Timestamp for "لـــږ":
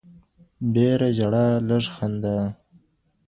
1.67-1.85